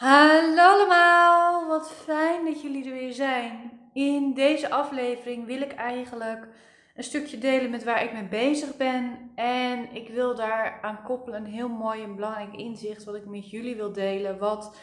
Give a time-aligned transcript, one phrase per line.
[0.00, 3.80] Hallo allemaal, wat fijn dat jullie er weer zijn.
[3.92, 6.48] In deze aflevering wil ik eigenlijk
[6.94, 9.30] een stukje delen met waar ik mee bezig ben.
[9.34, 13.50] En ik wil daar aan koppelen een heel mooi en belangrijk inzicht wat ik met
[13.50, 14.38] jullie wil delen.
[14.38, 14.76] Wat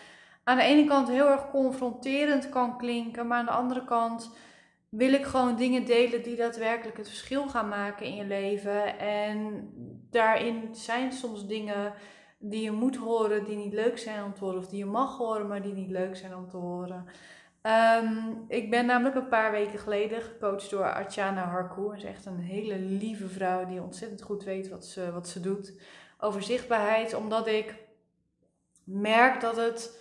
[0.43, 4.31] aan de ene kant heel erg confronterend kan klinken, maar aan de andere kant
[4.89, 8.99] wil ik gewoon dingen delen die daadwerkelijk het verschil gaan maken in je leven.
[8.99, 9.69] En
[10.11, 11.93] daarin zijn soms dingen
[12.37, 14.59] die je moet horen, die niet leuk zijn om te horen.
[14.59, 17.05] Of die je mag horen, maar die niet leuk zijn om te horen.
[17.61, 21.89] Ehm, ik ben namelijk een paar weken geleden gecoacht door Archana Harkoe.
[21.89, 25.39] Ze is echt een hele lieve vrouw die ontzettend goed weet wat ze, wat ze
[25.39, 25.73] doet.
[26.19, 27.75] Over zichtbaarheid, omdat ik
[28.83, 29.99] merk dat het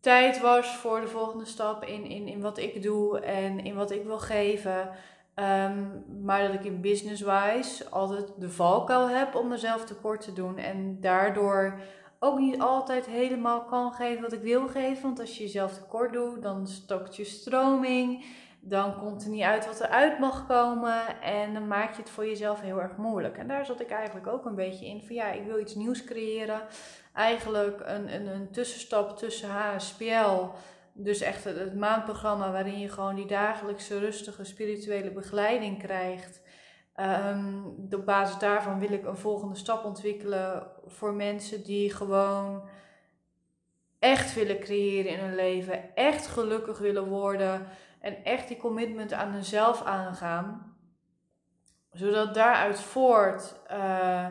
[0.00, 3.90] tijd was voor de volgende stap in, in, in wat ik doe en in wat
[3.90, 4.90] ik wil geven.
[5.34, 5.84] Ehm,
[6.22, 10.58] maar dat ik in business-wise altijd de valkuil heb om mezelf tekort te doen.
[10.58, 11.78] En daardoor
[12.18, 15.02] ook niet altijd helemaal kan geven wat ik wil geven.
[15.02, 18.24] Want als je jezelf tekort doet, dan stokt je stroming.
[18.60, 21.20] Dan komt er niet uit wat eruit mag komen.
[21.20, 23.38] En dan maak je het voor jezelf heel erg moeilijk.
[23.38, 25.02] En daar zat ik eigenlijk ook een beetje in.
[25.02, 26.60] Van ja, ik wil iets nieuws creëren.
[27.12, 30.48] Eigenlijk een, een, een tussenstap tussen HSPL
[30.96, 36.42] dus echt het, maandprogramma waarin je gewoon die dagelijkse rustige spirituele begeleiding krijgt.
[37.00, 42.68] Um, op basis daarvan wil ik een volgende stap ontwikkelen voor mensen die gewoon
[43.98, 47.66] echt willen creëren in hun leven, echt gelukkig willen worden
[48.00, 50.76] en echt die commitment aan hunzelf aangaan.
[51.90, 54.26] Zodat daaruit voort uh,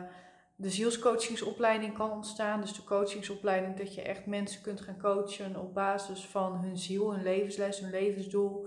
[0.56, 2.60] de zielscoachingsopleiding kan ontstaan.
[2.60, 7.12] Dus de coachingsopleiding dat je echt mensen kunt gaan coachen op basis van hun ziel,
[7.14, 8.66] hun levensles, hun levensdoel.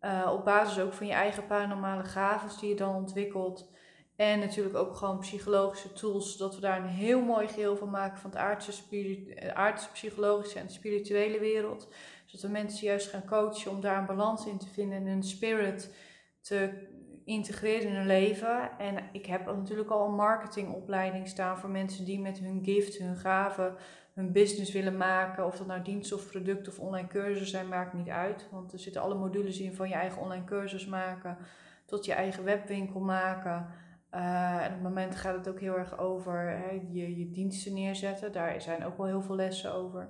[0.00, 3.70] Uh, op basis ook van je eigen paranormale gaven die je dan ontwikkelt.
[4.16, 8.18] En natuurlijk ook gewoon psychologische tools, zodat we daar een heel mooi geheel van maken
[8.18, 11.88] van het aardse, eh, aardse psychologische en spirituele wereld.
[12.24, 15.22] Zodat we mensen juist gaan coachen om daar een balans in te vinden en hun
[15.22, 15.94] spirit
[16.40, 16.88] te
[17.28, 18.78] integreren in hun leven.
[18.78, 23.16] En ik heb natuurlijk al een marketingopleiding staan voor mensen die met hun gift, hun
[23.16, 23.74] gaven,
[24.14, 25.46] hun business willen maken.
[25.46, 28.48] Of dat nou dienst of product of online cursus zijn, maakt niet uit.
[28.50, 31.36] Want er zitten alle modules in van je eigen online cursus maken
[31.84, 33.66] tot je eigen webwinkel maken.
[34.14, 37.74] Uh, en op het moment gaat het ook heel erg over hè, je, je diensten
[37.74, 38.32] neerzetten.
[38.32, 40.08] Daar zijn ook wel heel veel lessen over.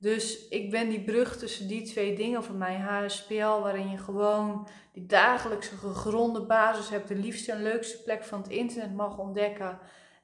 [0.00, 4.68] Dus ik ben die brug tussen die twee dingen van mij, HSPL, waarin je gewoon
[4.92, 9.78] die dagelijkse gegronde basis hebt, de liefste en leukste plek van het internet mag ontdekken.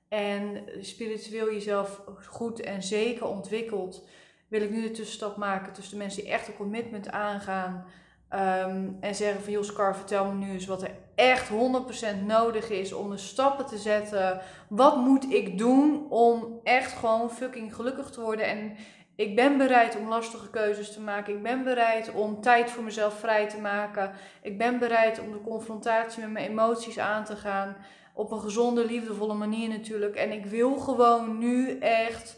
[0.09, 4.07] En spiritueel jezelf goed en zeker ontwikkelt,
[4.49, 7.85] wil ik nu de tussenstap maken tussen de mensen die echt een commitment aangaan
[8.29, 12.93] ehm, en zeggen van Joskar, vertel me nu eens wat er echt 100% nodig is
[12.93, 14.41] om de stappen te zetten.
[14.69, 18.47] Wat moet ik doen om echt gewoon fucking gelukkig te worden?
[18.47, 18.77] En
[19.17, 21.35] ik ben bereid om lastige keuzes te maken.
[21.35, 24.13] Ik ben bereid om tijd voor mezelf vrij te maken.
[24.43, 27.77] Ik ben bereid om de confrontatie met mijn emoties aan te gaan.
[28.15, 30.17] Op een gezonde, liefdevolle manier natuurlijk.
[30.17, 32.37] En ik wil gewoon nu echt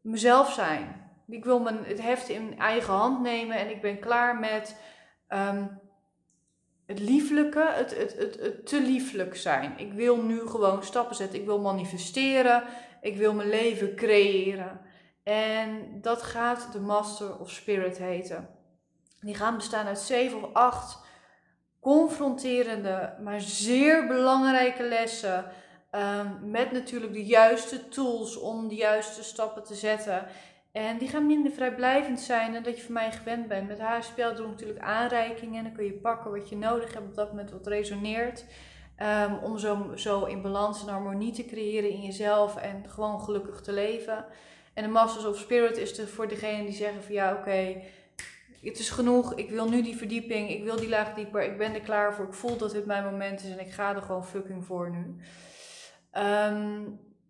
[0.00, 1.02] mezelf zijn.
[1.28, 4.76] Ik wil mijn, het heft in eigen hand nemen en ik ben klaar met
[5.28, 5.66] ehm,
[6.86, 9.72] het lieflijke, het, het, het, het te lieflijk zijn.
[9.76, 11.38] Ik wil nu gewoon stappen zetten.
[11.38, 12.62] Ik wil manifesteren.
[13.00, 14.80] Ik wil mijn leven creëren.
[15.24, 18.48] En dat gaat de Master of Spirit heten.
[19.20, 20.98] Die gaan bestaan uit zeven of acht
[21.80, 25.44] confronterende, maar zeer belangrijke lessen.
[25.92, 30.26] Um, met natuurlijk de juiste tools om de juiste stappen te zetten.
[30.72, 33.68] En die gaan minder vrijblijvend zijn dan dat je van mij gewend bent.
[33.68, 35.64] Met HSPL doen we natuurlijk aanreikingen.
[35.64, 38.44] Dan kun je pakken wat je nodig hebt op dat moment wat resoneert.
[39.02, 43.60] Um, om zo, zo in balans en harmonie te creëren in jezelf en gewoon gelukkig
[43.60, 44.24] te leven.
[44.74, 47.82] En de Masters of Spirit is er voor degene die zeggen van ja, oké,
[48.62, 49.34] het is genoeg.
[49.34, 50.50] Ik wil nu die verdieping.
[50.50, 51.42] Ik wil die laag dieper.
[51.42, 52.24] Ik ben er klaar voor.
[52.24, 55.16] Ik voel dat dit mijn moment is en ik ga er gewoon fucking voor nu.
[56.10, 56.82] Ehm,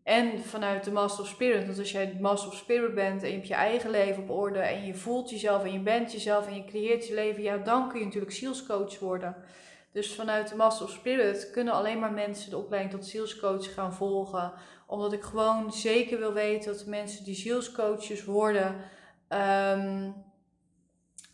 [0.03, 1.66] en vanuit de Master of Spirit.
[1.66, 4.30] Want als jij de Master of Spirit bent en je hebt je eigen leven op
[4.30, 7.57] orde en je voelt jezelf en je bent jezelf en je creëert je leven, ja,
[7.57, 9.36] dan kun je natuurlijk zielscoach worden.
[9.92, 13.95] Dus vanuit de Master of Spirit kunnen alleen maar mensen de opleiding tot zielscoach gaan
[13.95, 14.53] volgen
[14.86, 18.77] omdat ik gewoon zeker wil weten dat de mensen die zielscoaches worden,
[19.28, 20.10] ehm,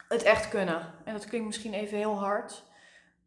[0.08, 0.94] het echt kunnen.
[1.04, 2.62] En dat klinkt misschien even heel hard.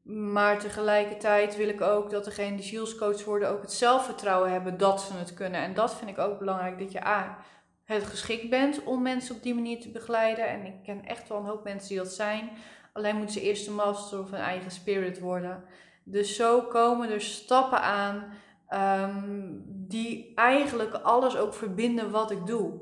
[0.04, 5.02] Maar tegelijkertijd wil ik ook dat degene die zielscoach worden ook het zelfvertrouwen hebben dat
[5.02, 5.62] ze het kunnen.
[5.62, 6.80] En dat vind ik ook belangrijk.
[6.80, 7.38] Dat je A,
[7.84, 10.48] het geschikt bent om mensen op die manier te begeleiden.
[10.48, 12.50] En ik ken echt wel een hoop mensen die dat zijn.
[12.94, 15.64] Alleen moeten ze eerst een master of een eigen spirit worden.
[16.04, 18.34] Dus zo komen er stappen aan
[18.74, 22.80] Um, die eigenlijk alles ook verbinden wat ik doe.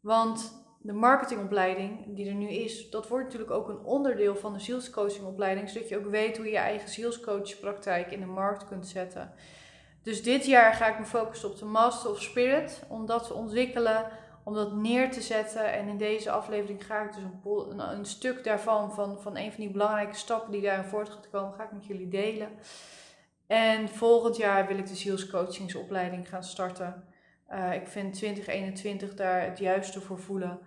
[0.00, 4.58] Want de marketingopleiding die er nu is, dat wordt natuurlijk ook een onderdeel van de
[4.58, 9.32] zielscoachingopleiding, zodat je ook weet hoe je je eigen zielscoachpraktijk in de markt kunt zetten.
[10.02, 13.34] Dus dit jaar ga ik me focussen op de Master of Spirit, om dat te
[13.34, 14.06] ontwikkelen,
[14.44, 15.72] om dat neer te zetten.
[15.72, 19.60] En in deze aflevering ga ik dus een, een, stuk daarvan, van, van een van
[19.60, 22.48] die belangrijke stappen die daarin voort gaat komen, ga ik met jullie delen.
[23.46, 27.04] En volgend jaar wil ik de zielscoachingsopleiding gaan starten.
[27.50, 30.58] Uh, ik vind 2021 daar het juiste voor voelen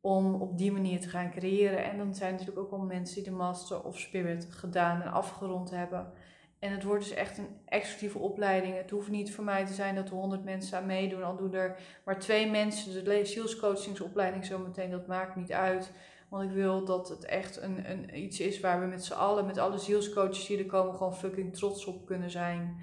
[0.00, 1.84] om op die manier te gaan creëren.
[1.84, 5.70] En dan zijn natuurlijk ook al mensen die de Master of Spirit gedaan en afgerond
[5.70, 6.12] hebben.
[6.58, 8.76] En het wordt dus echt een exclusieve opleiding.
[8.76, 11.22] Het hoeft niet voor mij te zijn dat er 100 mensen aan meedoen.
[11.22, 14.90] Al doen er maar twee mensen de zielscoachingsopleiding zometeen.
[14.90, 15.92] Dat maakt niet uit.
[16.34, 19.46] Want ik wil dat het echt een, een, iets is waar we met z'n allen,
[19.46, 22.76] met alle zielscoaches die er komen, gewoon fucking trots op kunnen zijn.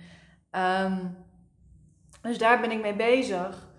[0.52, 1.18] Um,
[2.22, 3.70] dus daar ben ik mee bezig.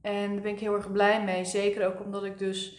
[0.00, 1.44] En daar ben ik heel erg blij mee.
[1.44, 2.78] Zeker ook omdat ik dus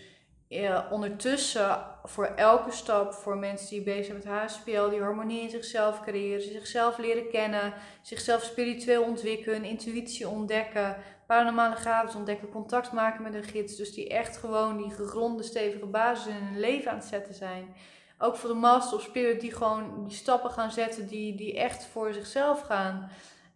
[0.53, 5.49] ja, ondertussen voor elke stap, voor mensen die bezig zijn met HSPL, die harmonie in
[5.49, 10.95] zichzelf creëren, zichzelf leren kennen, zichzelf spiritueel ontwikkelen, intuïtie ontdekken,
[11.27, 13.75] paranormale gaven ontdekken, contact maken met een gids.
[13.75, 17.75] Dus die echt gewoon die gegronde, stevige basis in hun leven aan het zetten zijn.
[18.17, 21.85] Ook voor de Master of Spirit die gewoon die stappen gaan zetten, die, die echt
[21.85, 23.11] voor zichzelf gaan.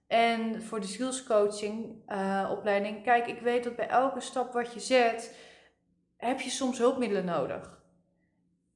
[0.07, 4.79] En voor de zielscoaching uh, opleiding, kijk, ik weet dat bij elke stap wat je
[4.79, 5.35] zet,
[6.17, 7.81] heb je soms hulpmiddelen nodig.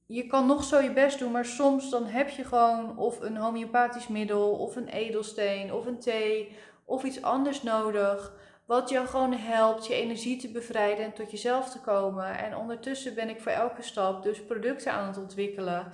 [0.06, 3.38] Je kan nog zo je best doen, maar soms dan heb je gewoon of een
[3.38, 6.56] homeopathisch middel, of een edelsteen, of een thee,
[6.86, 8.34] of iets anders nodig.
[8.66, 12.38] Wat jou gewoon helpt je energie te bevrijden en tot jezelf te komen.
[12.38, 15.90] En ondertussen ben ik voor elke stap dus producten aan het ontwikkelen.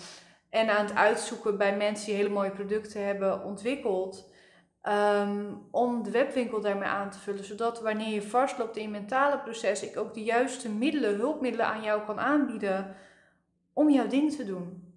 [0.49, 4.29] En aan het uitzoeken bij mensen die hele mooie producten hebben ontwikkeld.
[4.87, 9.39] Ehm, om de webwinkel daarmee aan te vullen, zodat wanneer je vastloopt in je mentale
[9.39, 12.95] proces, ik ook de juiste middelen, hulpmiddelen aan jou kan aanbieden
[13.73, 14.93] om jouw ding te doen.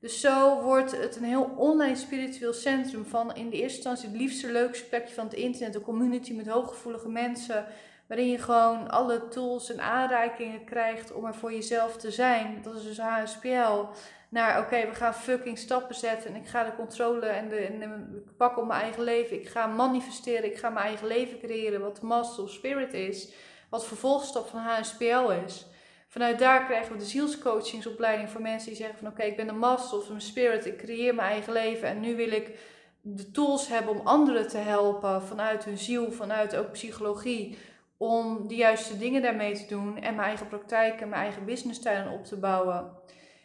[0.00, 4.16] Dus zo wordt het een heel online spiritueel centrum van in de eerste instantie het
[4.16, 7.66] liefste leukste plekje van het internet, een community met hooggevoelige mensen,
[8.06, 12.62] waarin je gewoon alle tools en aanreikingen krijgt om er voor jezelf te zijn.
[12.62, 13.86] Dat is dus HSPL
[14.28, 17.82] naar oké, we gaan fucking stappen zetten en ik ga de controle en de, en
[17.82, 19.40] ik pak op mijn eigen leven.
[19.40, 23.32] Ik ga manifesteren, ik ga mijn eigen leven creëren, wat de Master of Spirit is,
[23.68, 25.66] wat vervolgstap van HSPL is.
[26.08, 29.52] Vanuit daar krijgen we de zielscoachingsopleiding voor mensen die zeggen van oké, ik ben de
[29.52, 32.58] Master of Spirit, ik creëer mijn eigen leven en nu wil ik
[33.00, 37.58] de tools hebben om anderen te helpen vanuit hun ziel, vanuit ook psychologie,
[37.96, 42.08] om de juiste dingen daarmee te doen en mijn eigen praktijk en mijn eigen businesstuin
[42.08, 42.92] op te bouwen.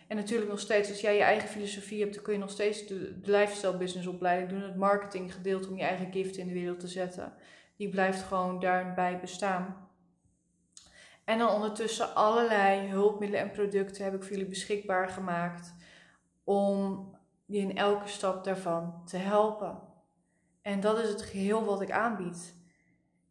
[0.08, 2.88] En natuurlijk nog steeds, als jij je eigen filosofie hebt, dan kun je nog steeds
[2.88, 4.62] de, de lifestyle business opleiding doen.
[4.62, 7.34] Het marketing gedeelte om je eigen gift in de wereld te zetten.
[7.76, 9.90] Die blijft gewoon daarbij bestaan.
[11.24, 15.74] En dan ondertussen allerlei hulpmiddelen en producten heb ik voor jullie beschikbaar gemaakt.
[16.44, 17.10] Om
[17.46, 19.80] je in elke stap daarvan te helpen.
[20.62, 22.56] En dat is het geheel wat ik aanbied.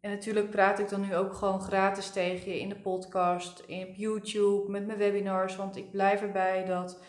[0.01, 3.95] En natuurlijk praat ik dan nu ook gewoon gratis tegen je in de podcast, op
[3.95, 5.57] YouTube, met mijn webinars.
[5.57, 7.03] Want ik blijf erbij dat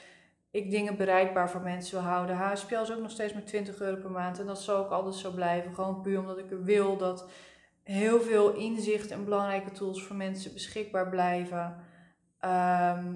[0.52, 2.36] ik dingen bereikbaar voor mensen wil houden.
[2.36, 4.40] HSPL is ook nog steeds maar 20 euro per maand.
[4.40, 5.74] En dat zal ook altijd zo blijven.
[5.74, 7.30] Gewoon puur omdat ik wil dat
[7.84, 11.76] heel veel inzicht en belangrijke tools voor mensen beschikbaar blijven.
[12.40, 13.16] Ehm,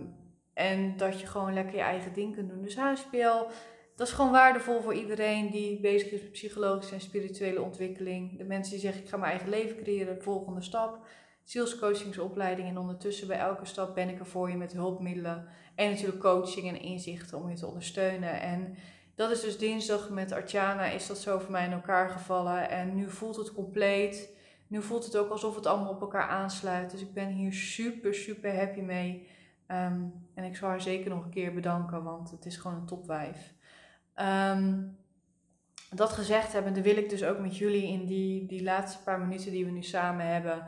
[0.53, 2.61] en dat je gewoon lekker je eigen ding kunt doen.
[2.61, 3.47] Dus HSPL
[3.95, 8.37] dat is gewoon waardevol voor iedereen die bezig is met psychologische en spirituele ontwikkeling.
[8.37, 11.05] De mensen die zeggen ik ga mijn eigen leven creëren, volgende stap.
[11.43, 15.47] Zielscoachingsopleiding en ondertussen bij elke stap ben ik er voor je met hulpmiddelen.
[15.75, 18.41] En natuurlijk coaching en inzichten om je te ondersteunen.
[18.41, 18.75] En
[19.15, 22.69] dat is dus dinsdag met Artjana is dat zo voor mij in elkaar gevallen.
[22.69, 24.29] En nu voelt het compleet.
[24.67, 26.91] Nu voelt het ook alsof het allemaal op elkaar aansluit.
[26.91, 29.27] Dus ik ben hier super, super happy mee.
[29.67, 30.01] Ehm,
[30.33, 33.53] en ik zal haar zeker nog een keer bedanken, want het is gewoon een topwijf.
[34.15, 34.97] Um,
[35.89, 39.51] dat gezegd hebbende wil ik dus ook met jullie in die, die laatste paar minuten
[39.51, 40.65] die we nu samen hebben,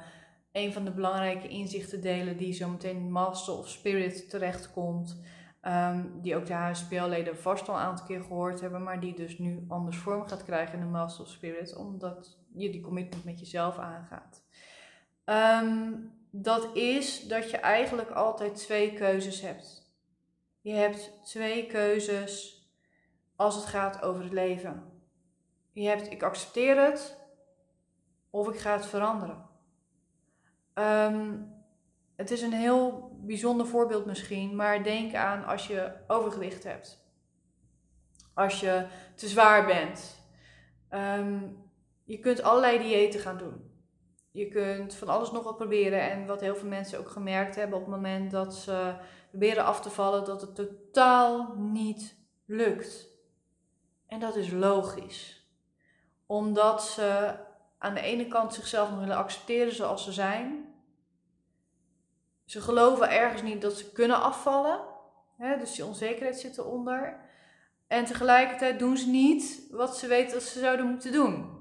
[0.51, 5.21] een van de belangrijke inzichten delen die zometeen Master of Spirit terechtkomt.
[5.67, 9.37] Um, die ook de HSPL-leden vast al een aantal keer gehoord hebben, maar die dus
[9.37, 13.39] nu anders vorm gaat krijgen in de Master of Spirit, omdat je die commitment met
[13.39, 14.43] jezelf aangaat.
[15.25, 19.93] Um, dat is dat je eigenlijk altijd twee keuzes hebt.
[20.61, 22.64] Je hebt twee keuzes
[23.36, 24.84] als het gaat over het leven.
[25.72, 27.18] Je hebt ik accepteer het
[28.30, 29.50] of ik ga het veranderen.
[30.74, 31.38] Ehm,
[32.15, 37.04] het is een heel bijzonder voorbeeld misschien, maar denk aan als je overgewicht hebt.
[38.34, 40.24] Als je te zwaar bent.
[40.89, 41.63] Um,
[42.04, 43.74] je kunt allerlei diëten gaan doen.
[44.32, 46.12] Je kunt van alles nog wat proberen.
[46.12, 48.96] En wat heel veel mensen ook gemerkt hebben op het moment dat ze
[49.30, 53.14] proberen af te vallen, dat het totaal niet lukt.
[54.07, 55.47] En dat is logisch.
[56.25, 57.35] Omdat ze
[57.77, 60.74] aan de ene kant zichzelf nog willen accepteren zoals ze zijn.
[62.45, 64.79] Ze geloven ergens niet dat ze kunnen afvallen.
[65.38, 67.19] Hè, dus die onzekerheid zit eronder.
[67.88, 71.53] En tegelijkertijd doen ze niet wat ze weten dat ze zouden moeten doen.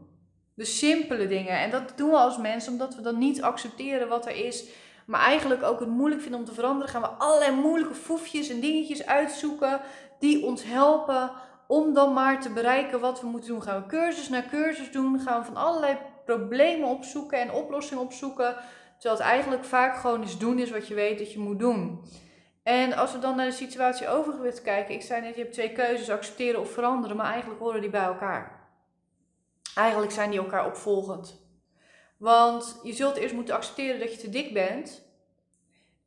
[0.54, 1.58] De simpele dingen.
[1.58, 4.64] En dat doen we als mensen omdat we dan niet accepteren wat er is.
[5.06, 6.88] Maar eigenlijk ook het moeilijk vinden om te veranderen.
[6.88, 9.80] Gaan we allerlei moeilijke foefjes en dingetjes uitzoeken
[10.18, 11.30] die ons helpen
[11.66, 13.62] om dan maar te bereiken wat we moeten doen.
[13.62, 15.20] Gaan we cursus naar cursus doen.
[15.20, 18.56] Gaan we van allerlei problemen opzoeken en oplossingen opzoeken.
[18.98, 22.04] Terwijl het eigenlijk vaak gewoon eens doen is wat je weet dat je moet doen.
[22.62, 24.94] En als we dan naar de situatie overgewicht kijken.
[24.94, 27.16] Ik zei net, je hebt twee keuzes, accepteren of veranderen.
[27.16, 28.68] Maar eigenlijk horen die bij elkaar.
[29.74, 31.42] Eigenlijk zijn die elkaar opvolgend.
[32.16, 35.03] Want je zult eerst moeten accepteren dat je te dik bent.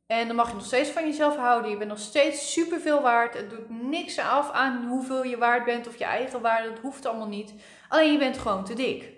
[0.08, 1.70] En dan mag je nog steeds van jezelf houden.
[1.70, 3.34] Je bent nog steeds superveel waard.
[3.34, 6.68] Het doet niks af aan hoeveel je waard bent of je eigen waarde.
[6.68, 7.54] Dat hoeft allemaal niet.
[7.88, 9.12] Alleen je bent gewoon te dik.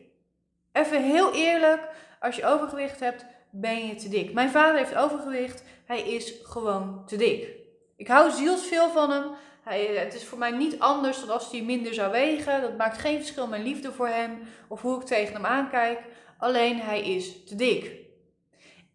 [0.72, 1.88] Even heel eerlijk,
[2.20, 4.32] als je overgewicht hebt, ben je te dik.
[4.32, 5.64] Mijn vader heeft overgewicht.
[5.84, 7.48] Hij is gewoon te dik.
[7.96, 9.24] Ik hou zielsveel van hem.
[9.62, 12.60] Hij, het is voor mij niet anders dan als hij minder zou wegen.
[12.60, 16.00] Dat maakt geen verschil mijn liefde voor hem of hoe ik tegen hem aankijk.
[16.38, 17.92] Alleen hij is te dik.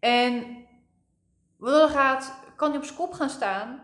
[0.00, 0.64] En
[1.58, 3.82] wat er gaat, kan hij op zijn kop gaan staan.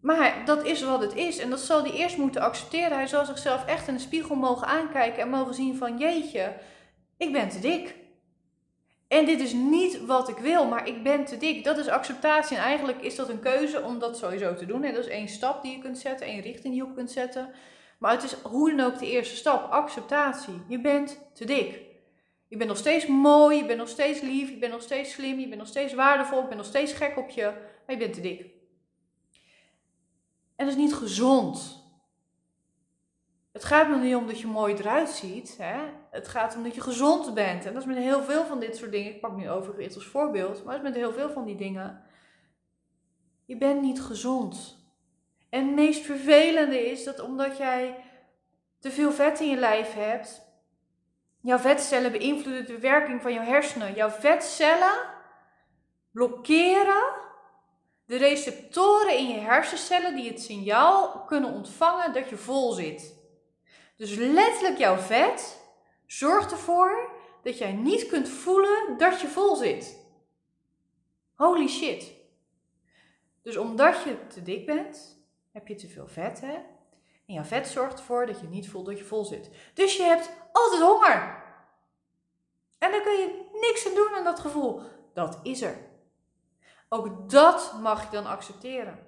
[0.00, 1.38] Maar dat is wat het is.
[1.38, 2.96] En dat zal hij eerst moeten accepteren.
[2.96, 6.54] Hij zal zichzelf echt in de spiegel mogen aankijken en mogen zien van jeetje,
[7.16, 7.94] ik ben te dik.
[9.08, 11.64] En dit is niet wat ik wil, maar ik ben te dik.
[11.64, 12.56] Dat is acceptatie.
[12.56, 14.80] En eigenlijk is dat een keuze om dat sowieso te doen.
[14.80, 17.50] Dat is één stap die je kunt zetten, één richting die je kunt zetten.
[17.98, 20.62] Maar het is hoe dan ook de eerste stap: acceptatie.
[20.68, 21.85] Je bent te dik.
[22.48, 25.38] Je bent nog steeds mooi, je bent nog steeds lief, je bent nog steeds slim,
[25.38, 27.42] je bent nog steeds waardevol, je bent nog steeds gek op je,
[27.86, 28.40] maar je bent te dik.
[30.56, 31.84] En dat is niet gezond.
[33.52, 35.56] Het gaat me niet om dat je mooi eruit ziet.
[35.58, 35.78] Hè?
[36.10, 37.64] Het gaat om dat je gezond bent.
[37.64, 39.14] En dat is met heel veel van dit soort dingen.
[39.14, 40.64] Ik pak nu overgewicht als voorbeeld.
[40.64, 42.02] Maar dat is met heel veel van die dingen.
[43.44, 44.78] Je bent niet gezond.
[45.48, 47.96] En het meest vervelende is dat omdat jij
[48.78, 50.45] te veel vet in je lijf hebt.
[51.46, 53.94] Jouw vetcellen beïnvloeden de werking van jouw hersenen.
[53.94, 54.94] Jouw vetcellen
[56.12, 57.14] blokkeren
[58.06, 63.14] de receptoren in je hersencellen die het signaal kunnen ontvangen dat je vol zit.
[63.96, 65.60] Dus letterlijk jouw vet
[66.06, 67.10] zorgt ervoor
[67.42, 70.06] dat jij niet kunt voelen dat je vol zit.
[71.34, 72.12] Holy shit.
[73.42, 76.58] Dus omdat je te dik bent, heb je te veel vet, hè?
[77.26, 79.50] En jouw vet zorgt ervoor dat je niet voelt dat je vol zit.
[79.74, 81.44] Dus je hebt altijd honger.
[82.78, 84.80] En daar kun je niks aan doen aan dat gevoel.
[85.14, 85.78] Dat is er.
[86.88, 89.06] Ook dat mag je dan accepteren.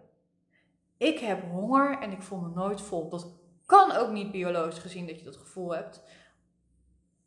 [0.97, 3.09] Ik heb honger en ik voel me nooit vol.
[3.09, 3.27] Dat
[3.67, 6.03] kan ook niet biologisch gezien dat je dat gevoel hebt.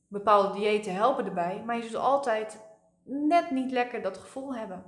[0.07, 2.59] Bepaalde diëten helpen erbij, maar je zult altijd
[3.03, 4.83] net niet lekker dat gevoel hebben.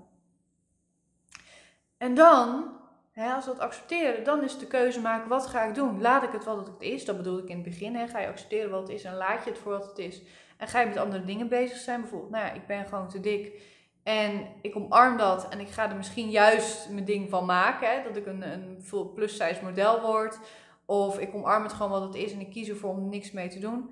[1.98, 2.72] En dan,
[3.16, 6.02] als we dat accepteren, dan is de keuze maken: wat ga ik doen?
[6.02, 7.06] Laat ik het wat het is?
[7.06, 8.10] Dat bedoel ik in het begin.
[8.10, 10.22] Ga je accepteren wat het is en laat je het voor wat het is?
[10.58, 12.02] En ga je met andere dingen bezig zijn?
[12.02, 13.62] Bijvoorbeeld, nou ja, ik ben gewoon te dik.
[14.04, 18.04] En ik omarm dat en ik ga er misschien juist mijn ding van maken.
[18.04, 20.40] Dat ik een, een plus size model word.
[20.86, 23.48] Of ik omarm het gewoon wat het is en ik kies ervoor om niks mee
[23.48, 23.90] te doen.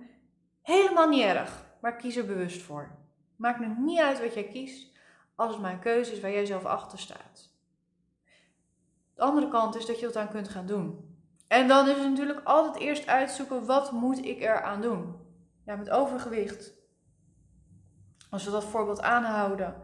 [0.61, 2.95] Helemaal niet erg, maar kies er bewust voor.
[3.35, 4.91] Maakt me niet uit wat jij kiest,
[5.35, 7.50] als het maar een keuze is waar jij zelf achter staat.
[9.21, 11.15] De andere kant is dat je dat aan kunt gaan doen.
[11.47, 15.15] En dan is het natuurlijk altijd eerst uitzoeken, wat moet ik eraan doen?
[15.65, 16.73] Ja, met overgewicht.
[18.29, 19.75] Als we dat voorbeeld aanhouden,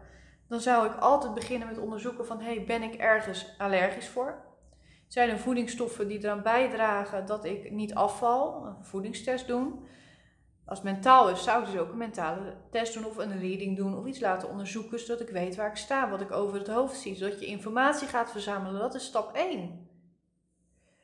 [0.48, 4.44] dan zou ik altijd beginnen met onderzoeken van, hey, ben ik ergens allergisch voor?
[5.08, 8.66] Zijn er voedingsstoffen die eraan bijdragen dat ik niet afval?
[8.66, 9.86] Een voedingstest doen.
[10.68, 13.76] Als het mentaal is, zou ik dus ook een mentale test doen of een reading
[13.76, 16.68] doen of iets laten onderzoeken, zodat ik weet waar ik sta, wat ik over het
[16.68, 18.80] hoofd zie, zodat je informatie gaat verzamelen.
[18.80, 19.88] Dat is stap 1.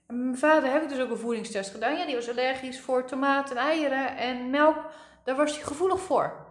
[0.06, 1.96] En mijn vader ik dus ook een voedingstest gedaan.
[1.96, 4.76] Ja, die was allergisch voor tomaten, eieren en melk.
[5.24, 6.46] Daar was hij gevoelig voor.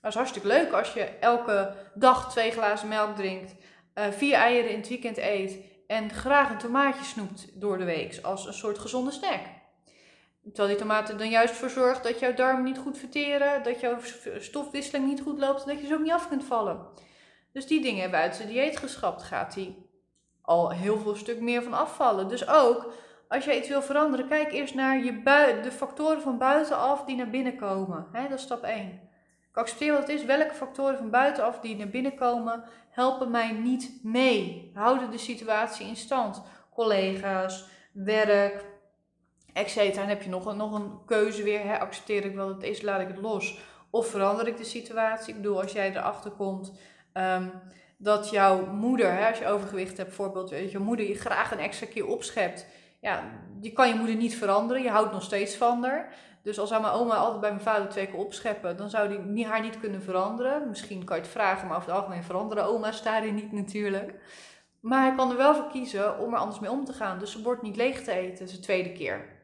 [0.00, 3.54] Dat is hartstikke leuk als je elke dag twee glazen melk drinkt,
[3.94, 8.18] uh, vier eieren in het weekend eet en graag een tomaatje snoept door de week
[8.22, 9.40] als een soort gezonde snack.
[10.42, 13.96] Terwijl die tomaten dan juist voor zorgt dat jouw darmen niet goed verteren, dat jouw
[14.38, 16.86] stofwisseling niet goed loopt en dat je zo ook niet af kunt vallen.
[17.52, 19.22] Dus die dingen hebben uit zijn dieet geschrapt.
[19.22, 19.76] Gaat hij
[20.42, 22.28] al heel veel stuk meer van afvallen.
[22.28, 22.92] Dus ook
[23.28, 25.22] als je iets wil veranderen, kijk eerst naar je
[25.62, 28.06] de factoren van buitenaf die naar binnen komen.
[28.12, 29.10] dat is stap 1.
[29.50, 30.24] Ik accepteer wat het is.
[30.24, 34.70] Welke factoren van buitenaf die naar binnen komen, helpen mij niet mee.
[34.74, 36.42] Houden de situatie in stand.
[36.74, 38.64] Collega's, werk,
[39.52, 39.94] etc.
[39.94, 41.64] Dan heb je nog een, nog een keuze weer.
[41.64, 41.78] Hè?
[41.78, 43.58] Accepteer ik wat het is, laat ik het los.
[43.90, 45.34] Of verander ik de situatie?
[45.34, 46.72] Ik bedoel, als jij erachter komt
[47.14, 47.52] um,
[47.96, 51.58] dat jouw moeder, hè, als je overgewicht hebt bijvoorbeeld, dat je moeder je graag een
[51.58, 52.66] extra keer opschept.
[53.00, 53.22] Ja,
[53.60, 54.82] je kan je moeder niet veranderen.
[54.82, 56.14] Je houdt nog steeds van haar.
[56.42, 59.46] Dus als zou mijn oma altijd bij mijn vader twee keer opscheppen, dan zou die
[59.46, 60.68] haar niet kunnen veranderen.
[60.68, 64.14] Misschien kan je het vragen, maar over het algemeen veranderen oma's daarin niet natuurlijk.
[64.80, 67.18] Maar hij kan er wel voor kiezen om er anders mee om te gaan.
[67.18, 69.41] Dus ze wordt niet leeg te eten, de tweede keer.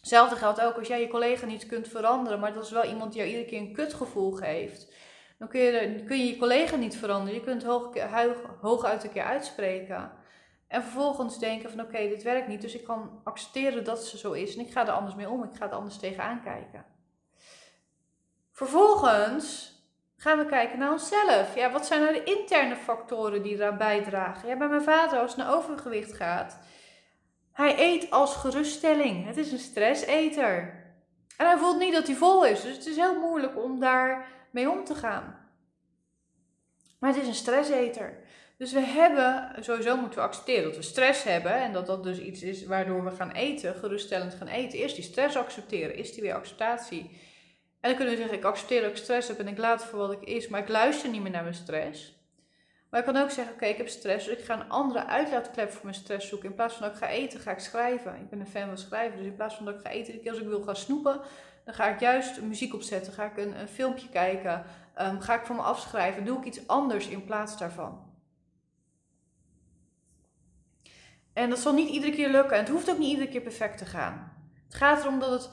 [0.00, 3.12] Hetzelfde geldt ook als jij je collega niet kunt veranderen, maar dat is wel iemand
[3.12, 4.92] die jou iedere keer een kutgevoel geeft.
[5.38, 7.34] Dan kun je, kun je je collega niet veranderen.
[7.34, 7.94] Je kunt hoog,
[8.60, 10.12] hoog uit een keer uitspreken.
[10.68, 12.60] En vervolgens denken van oké, dit werkt niet.
[12.60, 14.56] Dus ik kan accepteren dat ze zo is.
[14.56, 15.44] En ik ga er anders mee om.
[15.44, 16.84] Ik ga er anders tegenaan kijken.
[18.52, 19.72] Vervolgens
[20.16, 21.54] gaan we kijken naar onszelf.
[21.54, 24.48] Ja, wat zijn nou de interne factoren die eraan bijdragen?
[24.48, 26.58] Ja, bij mijn vader, als het naar overgewicht gaat,
[27.52, 29.26] hij eet als geruststelling.
[29.26, 30.80] Het is een stresseter.
[31.36, 32.62] En hij voelt niet dat hij vol is.
[32.62, 35.40] Dus het is heel moeilijk om daar mee om te gaan.
[36.98, 38.20] Maar het is een stresseter.
[38.56, 42.18] Dus we hebben, sowieso moeten we accepteren dat we stress hebben en dat dat dus
[42.18, 44.78] iets is waardoor we gaan eten, geruststellend gaan eten.
[44.78, 47.00] Eerst die stress accepteren, is die weer acceptatie.
[47.80, 49.98] En dan kunnen we zeggen, ik accepteer dat ik stress heb en ik laat voor
[49.98, 52.21] wat ik is, maar ik luister niet meer naar mijn stress.
[52.92, 55.70] Maar ik kan ook zeggen, oké, ik heb stress, dus ik ga een andere uitlaatklep
[55.70, 56.48] voor mijn stress zoeken.
[56.48, 58.14] In plaats van dat ik ga eten, ga ik schrijven.
[58.14, 60.38] Ik ben een fan van schrijven, dus in plaats van dat ik ga eten, als
[60.38, 61.20] ik wil gaan snoepen,
[61.64, 64.64] dan ga ik juist muziek opzetten, ga ik een, een filmpje kijken,
[65.00, 68.10] um, ga ik voor me afschrijven, doe ik iets anders in plaats daarvan.
[71.32, 73.78] En dat zal niet iedere keer lukken en het hoeft ook niet iedere keer perfect
[73.78, 74.32] te gaan.
[74.64, 75.50] Het gaat erom dat het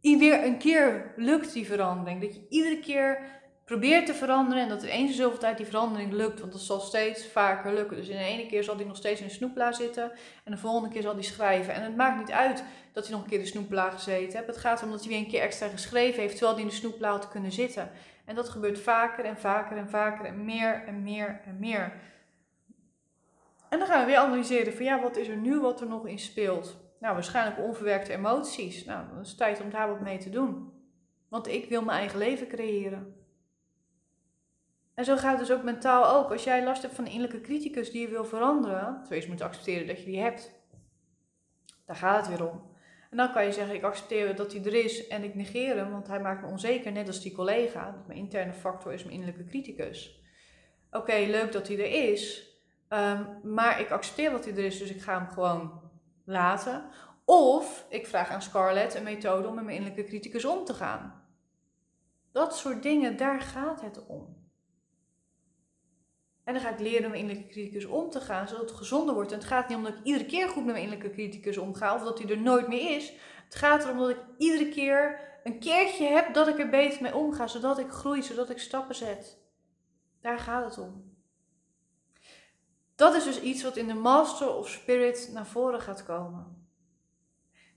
[0.00, 2.20] weer een keer lukt, die verandering.
[2.20, 3.18] Dat je iedere keer
[3.66, 6.40] probeert te veranderen en dat er eens zoveel tijd die verandering lukt.
[6.40, 7.96] Want dat zal steeds vaker lukken.
[7.96, 10.12] Dus in de ene keer zal hij nog steeds in een snoepla zitten
[10.44, 11.74] en de volgende keer zal hij schrijven.
[11.74, 14.46] En het maakt niet uit dat hij nog een keer de snoepla gezeten heeft.
[14.46, 16.74] Het gaat erom dat hij weer een keer extra geschreven heeft terwijl hij in de
[16.74, 17.90] snoepla had kunnen zitten.
[18.24, 21.92] En dat gebeurt vaker en vaker en vaker en meer en meer en meer.
[23.68, 26.06] En dan gaan we weer analyseren van ja, wat is er nu wat er nog
[26.06, 26.76] in speelt?
[27.00, 28.84] Nou, waarschijnlijk onverwerkte emoties.
[28.84, 30.72] Nou, dan is het tijd om daar wat mee te doen.
[31.28, 33.25] Want ik wil mijn eigen leven creëren.
[34.96, 36.30] En zo gaat het dus ook mentaal ook.
[36.30, 39.40] Als jij last hebt van een innerlijke criticus die je wil veranderen, terwijl je moet
[39.40, 40.52] accepteren dat je die hebt.
[41.86, 42.74] Daar gaat het weer om.
[43.10, 45.90] En dan kan je zeggen, ik accepteer dat hij er is en ik negeer hem,
[45.90, 48.04] want hij maakt me onzeker, net als die collega.
[48.06, 50.20] Mijn interne factor is mijn innerlijke criticus.
[50.90, 52.50] Oké, leuk dat hij er is,
[52.88, 55.80] ehm, maar ik accepteer dat hij er is, dus ik ga hem gewoon
[56.24, 56.84] laten.
[57.24, 61.24] Of ik vraag aan Scarlett een methode om met mijn innerlijke criticus om te gaan.
[62.32, 64.45] Dat soort dingen, daar gaat het om.
[66.46, 69.14] En dan ga ik leren met mijn innerlijke criticus om te gaan, zodat het gezonder
[69.14, 69.32] wordt.
[69.32, 71.94] En het gaat niet om dat ik iedere keer goed met mijn innerlijke criticus omga,
[71.94, 73.12] of dat hij er nooit meer is.
[73.44, 77.16] Het gaat erom dat ik iedere keer een keertje heb dat ik er beter mee
[77.16, 79.38] omga, zodat ik groei, zodat ik stappen zet.
[80.20, 81.14] Daar gaat het om.
[82.94, 86.68] Dat is dus iets wat in de Master of Spirit naar voren gaat komen.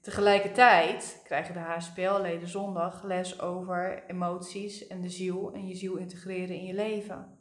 [0.02, 6.56] Tegelijkertijd krijgen de HSPL-leden zondag les over emoties en de ziel en je ziel integreren
[6.56, 7.39] in je leven.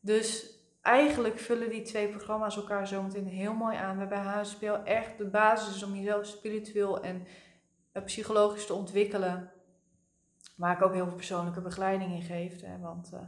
[0.00, 3.96] Dus eigenlijk vullen die twee programma's elkaar zometeen heel mooi aan.
[3.96, 7.26] Waarbij HSPL echt de basis is om jezelf spiritueel en
[7.92, 9.52] eh, psychologisch te ontwikkelen.
[10.56, 12.60] Waar ik ook heel veel persoonlijke begeleiding in geef.
[12.60, 13.20] Hè, want uh,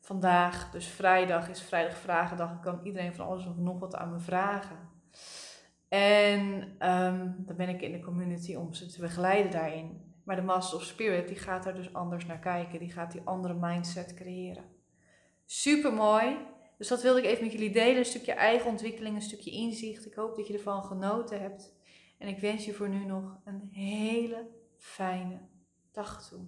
[0.00, 2.52] vandaag, dus vrijdag, is vrijdag vragendag.
[2.52, 4.88] Ik kan iedereen van alles nog wat aan me vragen.
[5.88, 6.40] En
[6.88, 10.14] um, dan ben ik in de community om ze te begeleiden daarin.
[10.24, 12.78] Maar de Master of Spirit, die gaat daar dus anders naar kijken.
[12.78, 14.79] Die gaat die andere mindset creëren.
[15.52, 16.36] Super mooi.
[16.78, 17.96] Dus dat wilde ik even met jullie delen.
[17.96, 20.06] Een stukje eigen ontwikkeling, een stukje inzicht.
[20.06, 21.74] Ik hoop dat je ervan genoten hebt.
[22.18, 25.40] En ik wens je voor nu nog een hele fijne
[25.92, 26.40] dag toe.